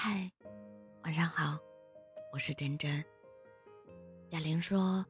[0.00, 0.30] 嗨，
[1.02, 1.58] 晚上好，
[2.32, 3.04] 我是真真。
[4.30, 5.04] 贾玲说：“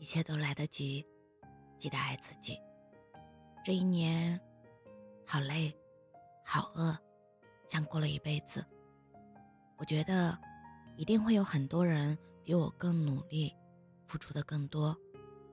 [0.00, 1.06] 一切都来得及，
[1.78, 2.58] 记得爱自己。”
[3.64, 4.38] 这一年，
[5.24, 5.72] 好累，
[6.44, 6.98] 好饿，
[7.68, 8.66] 像过了一辈子。
[9.78, 10.36] 我觉得，
[10.96, 13.54] 一定会有很多人比我更努力，
[14.08, 14.98] 付出的更多，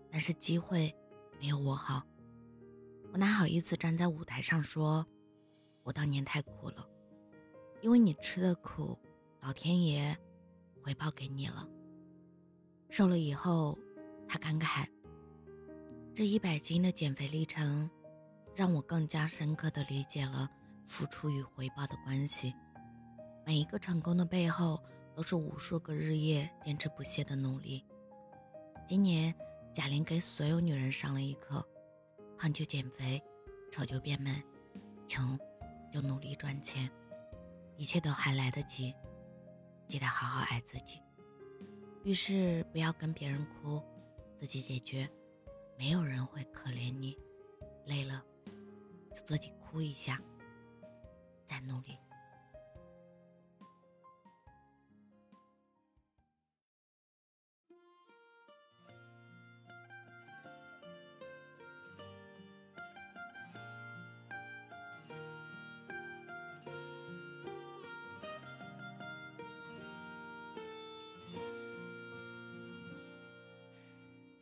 [0.10, 0.92] 但是机会
[1.40, 2.02] 没有我好。
[3.12, 5.06] 我哪好意思站在舞台上说，
[5.84, 6.90] 我当年太苦了。
[7.82, 8.98] 因为你吃的苦，
[9.42, 10.18] 老天爷
[10.84, 11.68] 回报给你了。
[12.90, 13.78] 瘦了以后，
[14.28, 14.88] 他感慨：
[16.14, 17.90] 这一百斤的减肥历程，
[18.56, 20.50] 让我更加深刻的理解了
[20.88, 22.54] 付出与回报的关系。
[23.46, 24.82] 每一个成功的背后，
[25.16, 27.86] 都是无数个日夜坚持不懈的努力。
[28.88, 29.34] 今年，
[29.74, 31.66] 贾玲给所有女人上了一课：
[32.38, 33.22] 胖就减肥，
[33.72, 34.44] 丑就变美，
[35.08, 35.38] 穷
[35.92, 36.90] 就努力赚钱。
[37.78, 38.94] 一切都还来得及，
[39.88, 41.00] 记得好好爱自己。
[42.04, 43.82] 遇事不要跟别人哭，
[44.36, 45.10] 自己解决，
[45.78, 47.18] 没有人会可怜你。
[47.86, 48.24] 累了，
[49.14, 50.22] 就自己哭一下，
[51.46, 51.98] 再努力。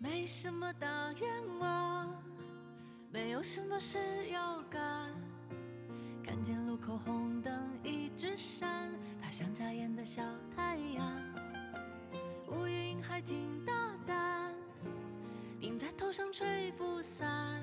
[0.06, 0.88] 没什么大
[1.20, 2.14] 愿望，
[3.12, 3.98] 没有什么事
[4.32, 5.10] 要干。
[6.24, 7.52] 看见路口红灯
[7.84, 8.88] 一直闪，
[9.20, 10.22] 它像眨眼的小
[10.56, 11.12] 太阳。
[12.50, 13.74] 乌云还挺大
[14.06, 14.54] 胆，
[15.60, 17.60] 顶在头上吹不散。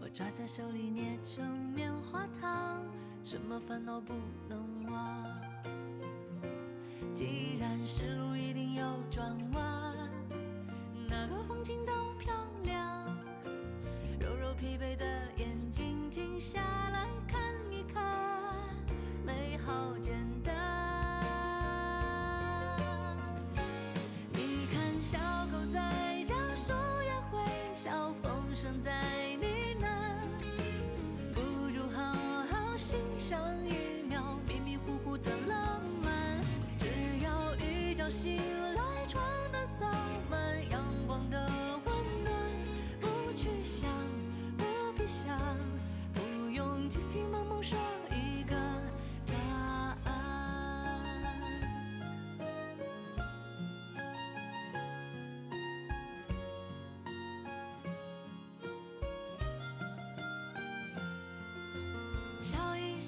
[0.00, 2.80] 我抓在手里捏成棉花糖，
[3.24, 4.14] 什么烦恼不
[4.48, 5.26] 能忘？
[7.12, 9.89] 既然是路，一定有转弯。
[11.20, 12.32] 哪个风景都漂
[12.64, 13.06] 亮，
[14.18, 15.04] 揉揉疲惫的
[15.36, 16.62] 眼睛，停下
[16.94, 17.38] 来看
[17.70, 18.02] 一看，
[19.22, 20.56] 美好简单。
[24.32, 25.18] 你看小
[25.52, 26.72] 狗在叫，树
[27.02, 28.90] 叶会笑，风声在
[29.42, 29.46] 呢
[29.78, 29.90] 喃，
[31.34, 32.00] 不如好
[32.50, 33.74] 好欣赏一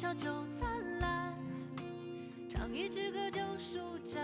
[0.03, 0.69] 笑就灿
[0.99, 1.33] 烂，
[2.49, 4.21] 唱一支歌就舒展，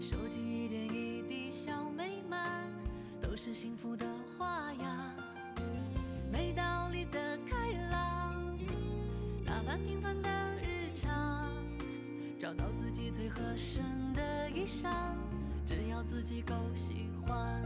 [0.00, 2.62] 收集一点一滴小美满，
[3.20, 4.06] 都是幸福的
[4.38, 5.12] 花样。
[6.30, 8.56] 没道理的开朗，
[9.44, 10.30] 打扮平凡的
[10.62, 11.50] 日常，
[12.38, 13.82] 找到自己最合身
[14.14, 14.94] 的衣裳，
[15.66, 17.60] 只要自己够喜欢，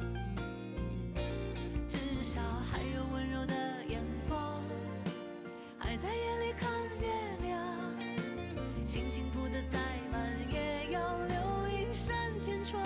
[9.32, 9.78] 铺的再
[10.10, 12.82] 满，也要留一扇天窗。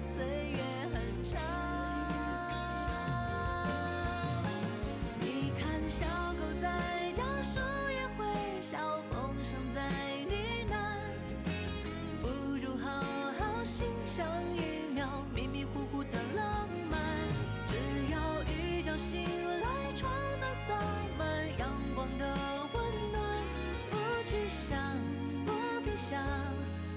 [0.00, 0.58] 岁月
[0.92, 1.40] 很长，
[5.20, 7.60] 你看小狗在叫，树
[7.90, 8.24] 叶会
[8.62, 8.78] 笑，
[9.10, 9.80] 风声在
[10.28, 10.34] 呢
[10.70, 10.74] 喃，
[12.22, 12.88] 不如好
[13.38, 15.08] 好欣赏一秒
[25.96, 26.20] 想，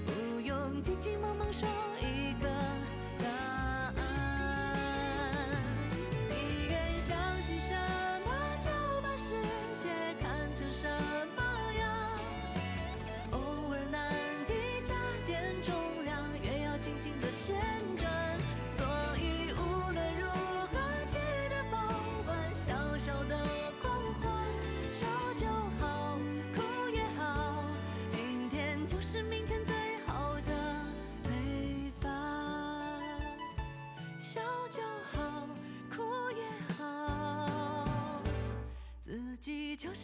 [0.04, 1.68] 不用急急忙忙说
[2.00, 2.48] 一个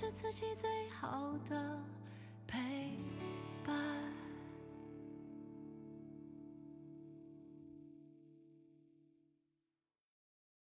[0.05, 1.94] 是自己最好的。